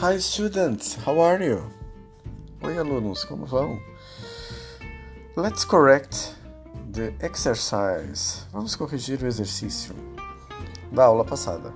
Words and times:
Hi 0.00 0.16
students, 0.18 0.94
how 0.94 1.18
are 1.18 1.42
you? 1.42 1.60
Oi 2.62 2.78
alunos, 2.78 3.24
como 3.24 3.44
vão? 3.46 3.80
Let's 5.34 5.64
correct 5.64 6.36
the 6.92 7.12
exercise. 7.20 8.46
Vamos 8.52 8.76
corrigir 8.76 9.20
o 9.24 9.26
exercício 9.26 9.92
da 10.92 11.06
aula 11.06 11.24
passada. 11.24 11.72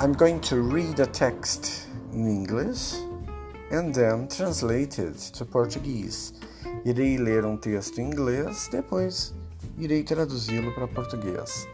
I'm 0.00 0.12
going 0.12 0.40
to 0.40 0.60
read 0.60 0.98
a 0.98 1.06
text 1.06 1.86
in 2.12 2.26
English 2.26 2.96
and 3.70 3.94
then 3.94 4.26
translate 4.26 5.00
it 5.00 5.30
to 5.34 5.46
Portuguese. 5.46 6.32
Irei 6.84 7.16
ler 7.16 7.46
um 7.46 7.56
texto 7.56 8.00
em 8.00 8.10
inglês, 8.10 8.68
depois 8.72 9.32
irei 9.78 10.02
traduzi-lo 10.02 10.74
para 10.74 10.88
português. 10.88 11.64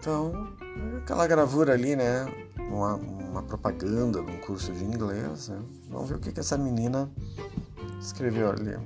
Então, 0.00 0.48
aquela 0.98 1.28
gravura 1.28 1.74
ali, 1.74 1.94
né? 1.94 2.26
Uma, 2.72 2.94
uma 2.94 3.42
propaganda 3.42 4.22
de 4.22 4.30
um 4.30 4.38
curso 4.38 4.72
de 4.72 4.82
inglês. 4.82 5.48
Né? 5.48 5.60
Vamos 5.90 6.08
ver 6.08 6.16
o 6.16 6.18
que, 6.18 6.32
que 6.32 6.40
essa 6.40 6.56
menina 6.56 7.10
escreveu 8.00 8.50
ali. 8.50 8.76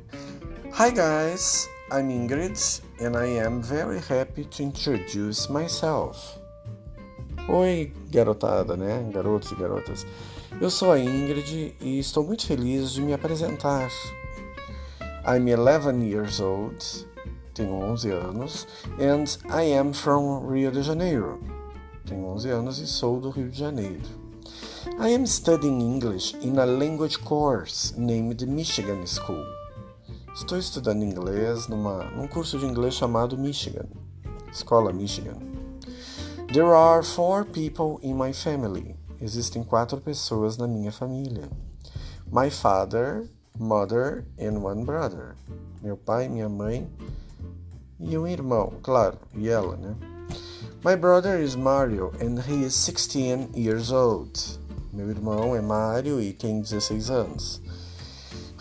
Hi 0.78 0.90
guys, 0.90 1.70
I'm 1.92 2.10
Ingrid 2.10 2.58
and 3.00 3.16
I 3.16 3.38
am 3.38 3.62
very 3.62 3.98
happy 3.98 4.44
to 4.44 4.62
introduce 4.64 5.50
myself. 5.50 6.18
Oi, 7.48 7.92
garotada, 8.10 8.76
né? 8.76 9.08
Garotos 9.12 9.52
e 9.52 9.54
garotas. 9.54 10.04
Eu 10.60 10.68
sou 10.68 10.90
a 10.90 10.98
Ingrid 10.98 11.76
e 11.80 12.00
estou 12.00 12.24
muito 12.24 12.44
feliz 12.44 12.90
de 12.90 13.00
me 13.00 13.14
apresentar. 13.14 13.88
I'm 15.24 15.48
11 15.48 16.02
years 16.02 16.40
old, 16.40 17.06
tenho 17.54 17.72
11 17.72 18.10
anos, 18.10 18.66
and 18.98 19.24
I 19.48 19.76
am 19.78 19.92
from 19.92 20.48
Rio 20.48 20.72
de 20.72 20.82
Janeiro. 20.82 21.55
Tenho 22.06 22.24
11 22.28 22.50
anos 22.50 22.78
e 22.78 22.86
sou 22.86 23.20
do 23.20 23.30
Rio 23.30 23.50
de 23.50 23.58
Janeiro. 23.58 24.00
I 25.00 25.12
am 25.12 25.26
studying 25.26 25.80
English 25.80 26.36
in 26.40 26.56
a 26.56 26.64
language 26.64 27.18
course 27.18 27.92
named 27.98 28.46
Michigan 28.46 29.04
School. 29.04 29.44
Estou 30.32 30.56
estudando 30.56 31.02
inglês 31.02 31.66
numa, 31.66 32.04
num 32.12 32.28
curso 32.28 32.60
de 32.60 32.64
inglês 32.64 32.94
chamado 32.94 33.36
Michigan, 33.36 33.88
Escola 34.52 34.92
Michigan. 34.92 35.36
There 36.52 36.72
are 36.72 37.02
four 37.02 37.44
people 37.44 37.98
in 38.02 38.14
my 38.14 38.32
family. 38.32 38.94
Existem 39.20 39.64
quatro 39.64 40.00
pessoas 40.00 40.56
na 40.56 40.68
minha 40.68 40.92
família. 40.92 41.50
My 42.30 42.50
father, 42.50 43.28
mother 43.58 44.24
and 44.38 44.62
one 44.62 44.84
brother. 44.84 45.34
Meu 45.82 45.96
pai, 45.96 46.28
minha 46.28 46.48
mãe 46.48 46.88
e 47.98 48.16
um 48.16 48.28
irmão, 48.28 48.74
claro, 48.80 49.18
e 49.34 49.48
ela, 49.48 49.76
né? 49.76 50.15
My 50.82 50.94
brother 50.94 51.38
is 51.38 51.56
Mario 51.56 52.12
and 52.20 52.38
he 52.40 52.62
is 52.62 52.74
16 52.74 53.54
years 53.54 53.90
old. 53.90 54.38
Meu 54.92 55.08
irmão 55.10 55.54
é 55.54 55.60
Mario 55.60 56.20
e 56.20 56.32
tem 56.32 56.60
16 56.60 57.10
anos. 57.10 57.60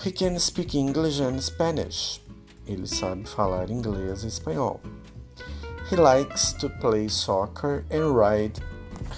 He 0.03 0.11
can 0.11 0.37
speak 0.39 0.75
English 0.77 1.21
and 1.21 1.39
Spanish. 1.39 2.21
Ele 2.67 2.87
sabe 2.87 3.27
falar 3.27 3.69
inglês 3.69 4.23
e 4.23 4.27
espanhol. 4.27 4.81
He 5.89 5.95
likes 5.95 6.53
to 6.53 6.69
play 6.81 7.07
soccer 7.07 7.85
and 7.91 8.13
ride 8.13 8.59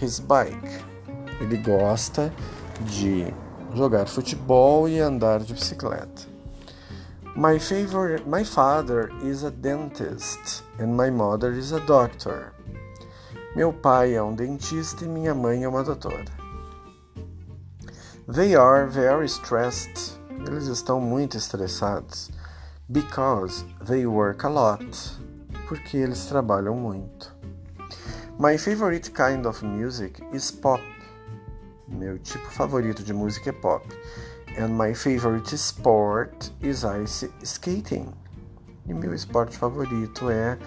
his 0.01 0.19
bike. 0.19 0.83
Ele 1.39 1.57
gosta 1.57 2.31
de 2.85 3.33
jogar 3.73 4.07
futebol 4.07 4.87
e 4.89 4.99
andar 4.99 5.39
de 5.39 5.53
bicicleta. 5.53 6.27
My 7.35 7.59
favorite, 7.59 8.27
my 8.27 8.43
father 8.43 9.11
is 9.23 9.43
a 9.43 9.51
dentist 9.51 10.63
and 10.79 10.95
my 10.95 11.09
mother 11.09 11.51
is 11.53 11.71
a 11.71 11.79
doctor. 11.81 12.53
Meu 13.57 13.73
pai 13.73 14.13
é 14.13 14.21
um 14.21 14.35
dentista 14.35 15.03
e 15.03 15.07
minha 15.07 15.33
mãe 15.33 15.63
é 15.63 15.67
uma 15.67 15.83
doutora. 15.83 16.25
They 18.31 18.55
are 18.55 18.87
very 18.87 19.25
stressed. 19.25 20.15
Eles 20.45 20.67
estão 20.67 21.01
muito 21.01 21.37
estressados 21.37 22.29
because 22.87 23.65
they 23.87 24.05
work 24.05 24.45
a 24.45 24.49
lot. 24.49 24.85
Porque 25.67 25.97
eles 25.97 26.27
trabalham 26.27 26.75
muito. 26.75 27.35
My 28.37 28.59
favorite 28.59 29.09
kind 29.09 29.47
of 29.47 29.65
music 29.65 30.23
is 30.31 30.51
pop. 30.51 30.83
Meu 31.87 32.19
tipo 32.19 32.45
favorito 32.51 33.01
de 33.01 33.11
música 33.11 33.49
é 33.49 33.53
pop. 33.53 33.83
And 34.59 34.67
my 34.77 34.93
favorite 34.93 35.55
sport 35.55 36.51
is 36.61 36.83
ice 36.83 37.27
skating. 37.43 38.13
E 38.85 38.93
meu 38.93 39.15
esporte 39.15 39.57
favorito 39.57 40.29
é 40.29 40.59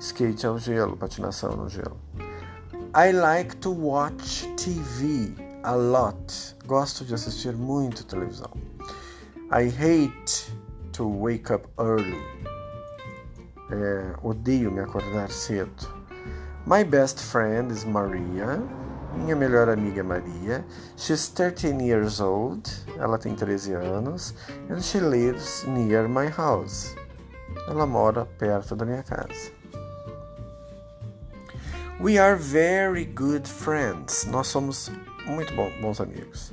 skate 0.00 0.46
ao 0.46 0.58
gelo, 0.58 0.96
patinação 0.96 1.56
no 1.56 1.68
gelo. 1.68 1.98
I 2.94 3.12
like 3.12 3.56
to 3.56 3.72
watch 3.72 4.46
TV 4.56 5.34
a 5.64 5.74
lot. 5.74 6.56
Gosto 6.66 7.04
de 7.04 7.14
assistir 7.14 7.56
muito 7.56 8.04
televisão. 8.04 8.52
I 9.50 9.68
hate 9.68 10.52
to 10.92 11.08
wake 11.08 11.52
up 11.52 11.68
early. 11.78 12.22
É, 13.70 14.14
odeio 14.22 14.70
me 14.70 14.80
acordar 14.80 15.30
cedo. 15.30 15.88
My 16.66 16.84
best 16.84 17.20
friend 17.20 17.72
is 17.72 17.84
Maria. 17.84 18.62
Minha 19.16 19.36
melhor 19.36 19.68
amiga 19.68 20.00
é 20.00 20.02
Maria. 20.02 20.64
She's 20.96 21.28
13 21.28 21.80
years 21.82 22.20
old. 22.20 22.70
Ela 22.98 23.18
tem 23.18 23.34
13 23.34 23.74
anos. 23.74 24.34
And 24.70 24.80
she 24.80 25.00
lives 25.00 25.64
near 25.66 26.08
my 26.08 26.28
house. 26.28 26.94
Ela 27.68 27.86
mora 27.86 28.24
perto 28.24 28.74
da 28.76 28.84
minha 28.84 29.02
casa. 29.02 29.53
We 32.00 32.18
are 32.18 32.34
very 32.34 33.04
good 33.04 33.46
friends. 33.46 34.26
Nós 34.26 34.48
somos 34.48 34.90
muito 35.26 35.54
bons 35.54 36.00
amigos. 36.00 36.52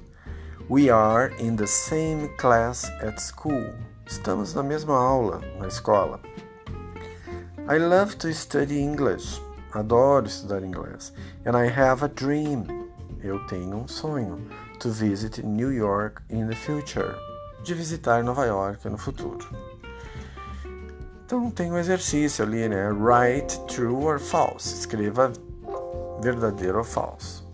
We 0.70 0.92
are 0.92 1.34
in 1.40 1.56
the 1.56 1.66
same 1.66 2.30
class 2.38 2.86
at 3.02 3.20
school. 3.20 3.74
Estamos 4.06 4.54
na 4.54 4.62
mesma 4.62 4.94
aula 4.94 5.42
na 5.58 5.68
escola. 5.68 6.20
I 7.68 7.80
love 7.80 8.18
to 8.20 8.32
study 8.36 8.80
English. 8.80 9.42
Adoro 9.74 10.28
estudar 10.28 10.64
inglês. 10.64 11.12
And 11.46 11.58
I 11.58 11.66
have 11.66 12.04
a 12.06 12.10
dream. 12.10 12.68
Eu 13.24 13.40
tenho 13.48 13.78
um 13.78 13.88
sonho. 13.88 14.38
To 14.80 14.90
visit 14.90 15.44
New 15.44 15.72
York 15.72 16.22
in 16.30 16.48
the 16.48 16.56
future. 16.56 17.16
De 17.64 17.74
visitar 17.74 18.24
Nova 18.24 18.46
York 18.46 18.88
no 18.88 18.98
futuro. 18.98 19.71
Então 21.32 21.50
tem 21.50 21.72
um 21.72 21.78
exercício 21.78 22.44
ali, 22.44 22.68
né? 22.68 22.90
Write 22.90 23.58
true 23.66 24.04
or 24.04 24.20
false. 24.20 24.74
Escreva 24.80 25.32
verdadeiro 26.22 26.80
ou 26.80 26.84
falso. 26.84 27.50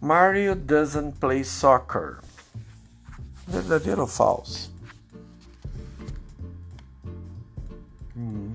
Mario 0.00 0.56
doesn't 0.56 1.18
play 1.18 1.44
soccer. 1.44 2.20
Verdadeiro 3.46 4.00
ou 4.00 4.06
falso? 4.06 4.72
Hum. 8.16 8.54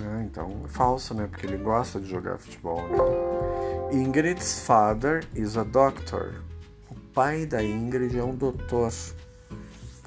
Ah, 0.00 0.22
então 0.24 0.62
é 0.64 0.68
falso, 0.68 1.14
né? 1.14 1.28
Porque 1.28 1.46
ele 1.46 1.58
gosta 1.58 2.00
de 2.00 2.10
jogar 2.10 2.38
futebol. 2.38 2.82
Né? 2.88 2.98
Ingrid's 3.92 4.66
father 4.66 5.24
is 5.32 5.56
a 5.56 5.62
doctor. 5.62 6.42
O 6.90 6.96
pai 7.14 7.46
da 7.46 7.62
Ingrid 7.62 8.18
é 8.18 8.24
um 8.24 8.34
doutor. 8.34 8.90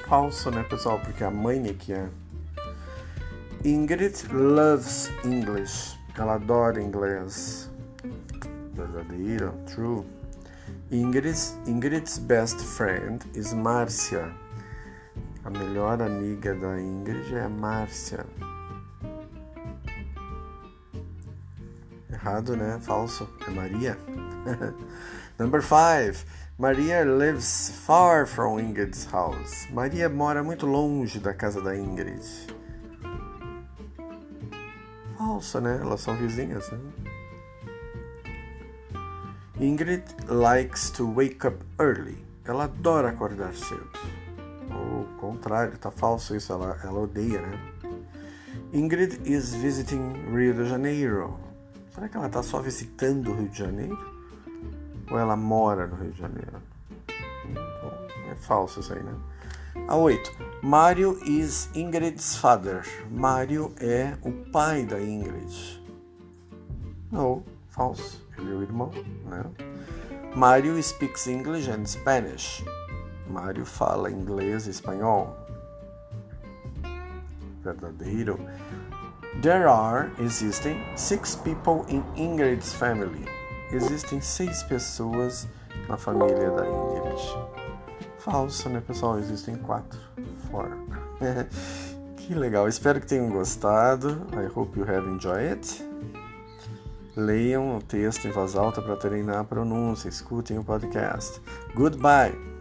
Falso, 0.08 0.50
né, 0.50 0.64
pessoal? 0.64 1.00
Porque 1.00 1.22
a 1.22 1.30
mãe 1.30 1.68
é 1.68 1.74
que 1.74 1.92
é. 1.92 2.08
Ingrid 3.66 4.26
loves 4.32 5.12
English. 5.26 6.00
Ela 6.18 6.36
adora 6.36 6.82
inglês. 6.82 7.70
Verdadeiro, 8.74 9.54
true. 9.66 10.06
Ingrid's, 10.90 11.58
Ingrid's 11.68 12.18
best 12.20 12.58
friend 12.62 13.26
is 13.36 13.52
Márcia. 13.52 14.34
A 15.44 15.50
melhor 15.50 16.02
amiga 16.02 16.56
da 16.56 16.80
Ingrid 16.80 17.36
é 17.36 17.48
Márcia. 17.50 18.26
Errado, 22.10 22.56
né? 22.56 22.80
Falso. 22.82 23.28
É 23.46 23.52
Maria. 23.52 23.98
Number 25.38 25.62
five. 25.62 26.24
Maria 26.60 27.06
lives 27.06 27.70
far 27.86 28.26
from 28.26 28.60
Ingrid's 28.60 29.06
house. 29.12 29.68
Maria 29.72 30.10
mora 30.10 30.44
muito 30.44 30.66
longe 30.66 31.20
da 31.20 31.32
casa 31.32 31.62
da 31.62 31.78
Ingrid. 31.78 32.20
Falso, 35.16 35.62
né? 35.62 35.78
Elas 35.80 36.02
são 36.02 36.16
vizinhas, 36.16 36.68
né? 36.72 36.80
Ingrid 39.60 40.04
likes 40.28 40.90
to 40.90 41.06
wake 41.06 41.46
up 41.46 41.64
early. 41.80 42.26
Ela 42.44 42.64
adora 42.64 43.10
acordar 43.10 43.54
cedo. 43.54 43.88
O 44.72 45.06
contrário, 45.20 45.78
tá 45.78 45.92
falso 45.92 46.36
isso, 46.36 46.52
ela, 46.52 46.76
ela 46.84 47.02
odeia, 47.02 47.40
né? 47.40 47.60
Ingrid 48.74 49.22
is 49.32 49.54
visiting 49.54 50.12
Rio 50.36 50.56
de 50.56 50.66
Janeiro. 50.68 51.38
Será 51.94 52.10
que 52.10 52.18
ela 52.18 52.30
tá 52.30 52.42
só 52.42 52.60
visitando 52.60 53.30
o 53.30 53.36
Rio 53.36 53.50
de 53.50 53.60
Janeiro? 53.60 54.17
Ou 55.10 55.18
ela 55.18 55.36
mora 55.36 55.88
no 55.88 55.96
Rio 55.96 56.12
de 56.12 56.20
Janeiro? 56.20 56.62
É 58.30 58.36
falso 58.36 58.80
isso 58.80 58.94
aí, 58.94 59.02
né? 59.02 59.16
A 59.88 59.96
8. 59.96 60.32
Mario 60.62 61.18
is 61.24 61.70
Ingrid's 61.74 62.36
father. 62.36 62.84
Mario 63.10 63.74
é 63.80 64.18
o 64.22 64.32
pai 64.52 64.86
da 64.86 65.00
Ingrid. 65.00 65.82
Não, 67.12 67.44
falso. 67.70 68.26
Ele 68.38 68.52
é 68.52 68.56
o 68.56 68.62
irmão, 68.62 68.92
né? 69.26 69.46
Mario 70.36 70.82
speaks 70.84 71.28
English 71.28 71.70
and 71.70 71.86
Spanish. 71.86 72.66
Mario 73.30 73.66
fala 73.66 74.12
inglês 74.12 74.68
e 74.68 74.72
espanhol. 74.72 75.36
Verdadeiro. 77.64 78.40
There 79.42 79.68
are, 79.68 80.12
existem, 80.20 80.78
six 80.96 81.36
people 81.36 81.86
in 81.88 82.04
Ingrid's 82.16 82.74
family. 82.74 83.37
Existem 83.72 84.22
seis 84.22 84.64
pessoas 84.64 85.48
na 85.88 85.98
família 85.98 86.52
da 86.52 86.66
Ingrid. 86.66 87.22
Falso, 88.20 88.70
né, 88.70 88.82
pessoal? 88.86 89.20
Existem 89.20 89.56
quatro. 89.56 90.00
Four. 90.50 90.70
que 92.18 92.34
legal. 92.34 92.68
Espero 92.68 93.00
que 93.00 93.08
tenham 93.08 93.30
gostado. 93.30 94.28
I 94.34 94.48
hope 94.54 94.80
you 94.80 94.86
have 94.86 95.08
enjoyed 95.08 95.54
it. 95.54 95.88
Leiam 97.16 97.78
o 97.78 97.82
texto 97.82 98.28
em 98.28 98.32
voz 98.32 98.56
alta 98.56 98.82
para 98.82 98.96
treinar 98.96 99.40
a 99.40 99.44
pronúncia. 99.44 100.08
Escutem 100.08 100.58
o 100.58 100.64
podcast. 100.64 101.42
Goodbye. 101.76 102.57